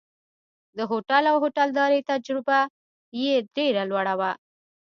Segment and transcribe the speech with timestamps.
[0.77, 2.59] د هوټل او هوټلدارۍ تجربه
[3.21, 4.31] یې ډېره لوړه وه.